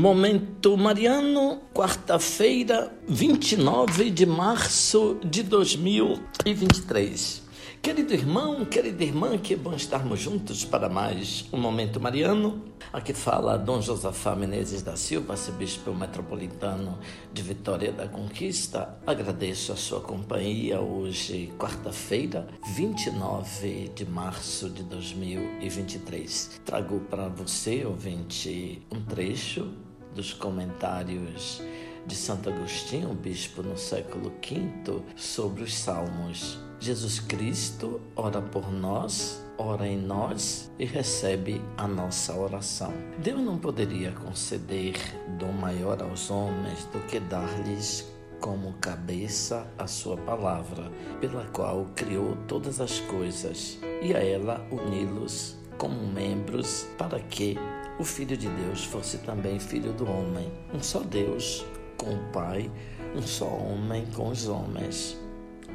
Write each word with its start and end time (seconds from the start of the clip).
Momento 0.00 0.78
Mariano, 0.78 1.60
quarta-feira, 1.74 2.90
29 3.06 4.08
de 4.08 4.24
março 4.24 5.18
de 5.22 5.42
2023. 5.42 7.42
Querido 7.82 8.14
irmão, 8.14 8.64
querida 8.64 9.04
irmã, 9.04 9.36
que 9.36 9.54
bom 9.54 9.74
estarmos 9.74 10.18
juntos 10.18 10.64
para 10.64 10.88
mais 10.88 11.44
um 11.52 11.58
Momento 11.58 12.00
Mariano. 12.00 12.64
Aqui 12.90 13.12
fala 13.12 13.58
Dom 13.58 13.82
Josafá 13.82 14.34
Menezes 14.34 14.80
da 14.80 14.96
Silva, 14.96 15.34
arcebispo 15.34 15.94
metropolitano 15.94 16.98
de 17.30 17.42
Vitória 17.42 17.92
da 17.92 18.08
Conquista. 18.08 18.98
Agradeço 19.06 19.70
a 19.70 19.76
sua 19.76 20.00
companhia 20.00 20.80
hoje, 20.80 21.52
quarta-feira, 21.58 22.48
29 22.74 23.90
de 23.94 24.06
março 24.06 24.70
de 24.70 24.82
2023. 24.82 26.62
Trago 26.64 27.00
para 27.00 27.28
você, 27.28 27.84
ouvinte, 27.84 28.80
um 28.90 29.02
trecho 29.02 29.70
dos 30.14 30.32
comentários 30.32 31.62
de 32.06 32.14
Santo 32.14 32.50
Agostinho, 32.50 33.14
bispo 33.14 33.62
no 33.62 33.76
século 33.76 34.32
V, 34.42 35.02
sobre 35.16 35.62
os 35.62 35.74
Salmos. 35.74 36.58
Jesus 36.78 37.20
Cristo 37.20 38.00
ora 38.16 38.40
por 38.40 38.72
nós, 38.72 39.44
ora 39.58 39.86
em 39.86 39.98
nós 39.98 40.70
e 40.78 40.86
recebe 40.86 41.60
a 41.76 41.86
nossa 41.86 42.34
oração. 42.34 42.92
Deus 43.18 43.40
não 43.42 43.58
poderia 43.58 44.12
conceder 44.12 44.94
dom 45.38 45.52
maior 45.52 46.02
aos 46.02 46.30
homens 46.30 46.86
do 46.86 46.98
que 47.06 47.20
dar-lhes 47.20 48.10
como 48.40 48.72
cabeça 48.80 49.70
a 49.76 49.86
sua 49.86 50.16
palavra, 50.16 50.90
pela 51.20 51.44
qual 51.48 51.86
criou 51.94 52.36
todas 52.48 52.80
as 52.80 52.98
coisas, 53.00 53.78
e 54.00 54.14
a 54.14 54.24
ela 54.24 54.66
uni-los 54.70 55.56
como 55.76 56.06
membros 56.06 56.86
para 56.96 57.20
que 57.20 57.58
o 58.00 58.04
Filho 58.04 58.34
de 58.34 58.48
Deus 58.48 58.86
fosse 58.86 59.18
também 59.18 59.60
filho 59.60 59.92
do 59.92 60.10
homem, 60.10 60.50
um 60.72 60.82
só 60.82 61.00
Deus 61.00 61.66
com 61.98 62.14
o 62.14 62.32
Pai, 62.32 62.70
um 63.14 63.20
só 63.20 63.44
homem 63.44 64.06
com 64.16 64.30
os 64.30 64.48
homens. 64.48 65.18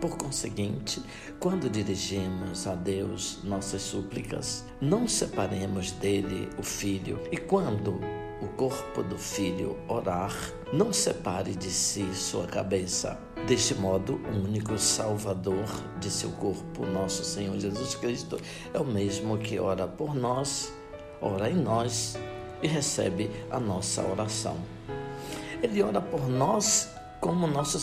Por 0.00 0.16
conseguinte, 0.16 1.02
quando 1.38 1.68
dirigimos 1.68 2.66
a 2.66 2.74
Deus 2.74 3.40
nossas 3.44 3.82
súplicas, 3.82 4.64
não 4.80 5.06
separemos 5.06 5.92
dele 5.92 6.48
o 6.58 6.62
Filho, 6.62 7.20
e 7.30 7.36
quando 7.36 8.00
o 8.40 8.48
corpo 8.56 9.02
do 9.02 9.18
Filho 9.18 9.76
orar, 9.86 10.34
não 10.72 10.94
separe 10.94 11.54
de 11.54 11.70
si 11.70 12.08
sua 12.14 12.46
cabeça. 12.46 13.18
Deste 13.46 13.74
modo, 13.74 14.14
o 14.14 14.44
único 14.46 14.78
Salvador 14.78 15.66
de 16.00 16.10
seu 16.10 16.30
corpo, 16.30 16.86
nosso 16.86 17.22
Senhor 17.22 17.58
Jesus 17.58 17.94
Cristo, 17.96 18.38
é 18.72 18.78
o 18.78 18.84
mesmo 18.84 19.36
que 19.36 19.58
ora 19.58 19.86
por 19.86 20.14
nós, 20.14 20.72
ora 21.24 21.50
em 21.50 21.56
nós 21.56 22.16
e 22.62 22.68
recebe 22.68 23.30
a 23.50 23.58
nossa 23.58 24.02
oração. 24.02 24.56
Ele 25.62 25.82
ora 25.82 26.00
por 26.00 26.28
nós 26.28 26.90
como 27.20 27.46
nosso 27.46 27.78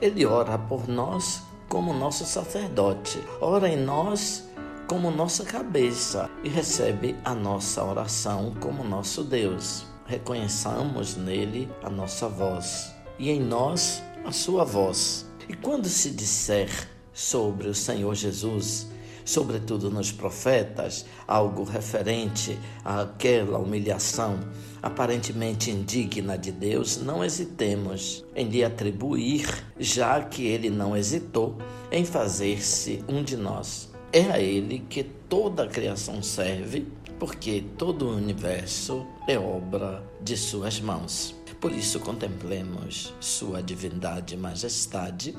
ele 0.00 0.26
ora 0.26 0.58
por 0.58 0.88
nós 0.88 1.42
como 1.68 1.92
nosso 1.92 2.24
sacerdote, 2.24 3.22
ora 3.40 3.68
em 3.68 3.76
nós 3.76 4.48
como 4.88 5.10
nossa 5.10 5.44
cabeça 5.44 6.30
e 6.42 6.48
recebe 6.48 7.14
a 7.24 7.34
nossa 7.34 7.84
oração 7.84 8.54
como 8.60 8.82
nosso 8.82 9.22
Deus. 9.22 9.86
Reconheçamos 10.06 11.14
nele 11.14 11.70
a 11.82 11.90
nossa 11.90 12.26
voz 12.28 12.94
e 13.18 13.30
em 13.30 13.40
nós 13.40 14.02
a 14.24 14.32
sua 14.32 14.64
voz. 14.64 15.26
E 15.46 15.54
quando 15.54 15.88
se 15.88 16.10
disser 16.10 16.88
sobre 17.12 17.68
o 17.68 17.74
Senhor 17.74 18.14
Jesus, 18.14 18.88
sobretudo 19.28 19.90
nos 19.90 20.10
profetas, 20.10 21.04
algo 21.26 21.62
referente 21.62 22.58
àquela 22.82 23.58
humilhação 23.58 24.40
aparentemente 24.82 25.70
indigna 25.70 26.38
de 26.38 26.50
Deus, 26.50 26.96
não 26.96 27.22
hesitemos 27.22 28.24
em 28.34 28.48
lhe 28.48 28.64
atribuir, 28.64 29.46
já 29.78 30.22
que 30.22 30.46
ele 30.46 30.70
não 30.70 30.96
hesitou 30.96 31.58
em 31.92 32.06
fazer-se 32.06 33.04
um 33.06 33.22
de 33.22 33.36
nós. 33.36 33.90
É 34.10 34.22
a 34.30 34.40
ele 34.40 34.78
que 34.88 35.04
toda 35.04 35.64
a 35.64 35.68
criação 35.68 36.22
serve, 36.22 36.86
porque 37.18 37.62
todo 37.76 38.06
o 38.06 38.16
universo 38.16 39.06
é 39.28 39.38
obra 39.38 40.02
de 40.22 40.38
suas 40.38 40.80
mãos. 40.80 41.34
Por 41.60 41.72
isso 41.72 42.00
contemplemos 42.00 43.12
sua 43.20 43.62
divindade 43.62 44.34
e 44.34 44.38
majestade 44.38 45.34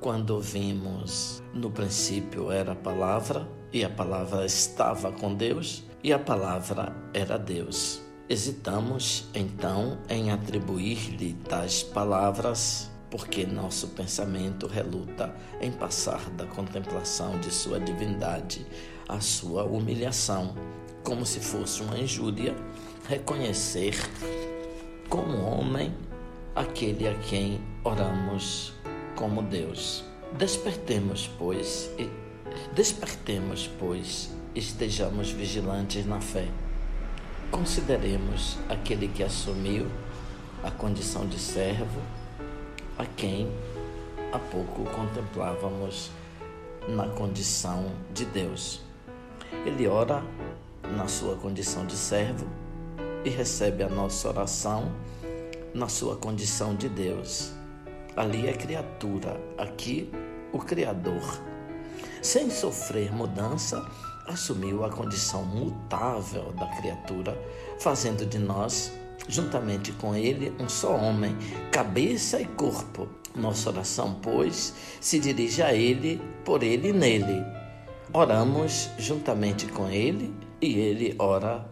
quando 0.00 0.40
vimos 0.40 1.42
no 1.52 1.70
princípio 1.70 2.50
era 2.50 2.72
a 2.72 2.76
palavra, 2.76 3.46
e 3.72 3.84
a 3.84 3.90
palavra 3.90 4.46
estava 4.46 5.12
com 5.12 5.34
Deus, 5.34 5.84
e 6.02 6.12
a 6.12 6.18
palavra 6.18 6.96
era 7.12 7.38
Deus. 7.38 8.00
Hesitamos 8.28 9.28
então 9.34 9.98
em 10.08 10.30
atribuir-lhe 10.30 11.34
tais 11.48 11.82
palavras, 11.82 12.90
porque 13.10 13.44
nosso 13.44 13.88
pensamento 13.88 14.66
reluta 14.66 15.34
em 15.60 15.70
passar 15.70 16.30
da 16.30 16.46
contemplação 16.46 17.38
de 17.38 17.52
sua 17.52 17.78
divindade 17.78 18.66
à 19.08 19.20
sua 19.20 19.64
humilhação, 19.64 20.54
como 21.04 21.26
se 21.26 21.40
fosse 21.40 21.82
uma 21.82 21.98
injúria, 21.98 22.54
reconhecer 23.06 23.94
como 25.08 25.42
homem 25.42 25.92
aquele 26.54 27.08
a 27.08 27.14
quem 27.14 27.60
oramos 27.84 28.72
como 29.20 29.42
Deus. 29.42 30.02
Despertemos, 30.32 31.30
pois, 31.38 31.90
e 31.98 32.08
despertemos, 32.74 33.70
pois, 33.78 34.30
estejamos 34.54 35.30
vigilantes 35.30 36.06
na 36.06 36.22
fé. 36.22 36.48
Consideremos 37.50 38.56
aquele 38.66 39.08
que 39.08 39.22
assumiu 39.22 39.86
a 40.64 40.70
condição 40.70 41.26
de 41.26 41.38
servo, 41.38 42.00
a 42.96 43.04
quem 43.04 43.52
há 44.32 44.38
pouco 44.38 44.84
contemplávamos 44.84 46.10
na 46.88 47.06
condição 47.08 47.92
de 48.14 48.24
Deus. 48.24 48.80
Ele 49.66 49.86
ora 49.86 50.24
na 50.96 51.06
sua 51.08 51.36
condição 51.36 51.84
de 51.84 51.94
servo 51.94 52.46
e 53.22 53.28
recebe 53.28 53.82
a 53.82 53.88
nossa 53.90 54.28
oração 54.28 54.90
na 55.74 55.88
sua 55.88 56.16
condição 56.16 56.74
de 56.74 56.88
Deus. 56.88 57.59
Ali 58.20 58.46
é 58.46 58.52
criatura, 58.52 59.40
aqui 59.56 60.12
o 60.52 60.58
Criador. 60.58 61.40
Sem 62.20 62.50
sofrer 62.50 63.10
mudança, 63.10 63.82
assumiu 64.28 64.84
a 64.84 64.90
condição 64.90 65.42
mutável 65.42 66.52
da 66.52 66.66
criatura, 66.66 67.34
fazendo 67.78 68.26
de 68.26 68.38
nós, 68.38 68.92
juntamente 69.26 69.90
com 69.92 70.14
ele, 70.14 70.52
um 70.60 70.68
só 70.68 70.94
homem, 70.96 71.34
cabeça 71.72 72.38
e 72.38 72.44
corpo. 72.44 73.08
Nossa 73.34 73.70
oração, 73.70 74.18
pois, 74.20 74.74
se 75.00 75.18
dirige 75.18 75.62
a 75.62 75.72
ele, 75.72 76.20
por 76.44 76.62
ele 76.62 76.90
e 76.90 76.92
nele. 76.92 77.42
Oramos 78.12 78.90
juntamente 78.98 79.66
com 79.68 79.88
ele 79.88 80.30
e 80.60 80.78
ele 80.78 81.16
ora 81.18 81.66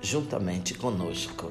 juntamente 0.00 0.74
conosco. 0.74 1.50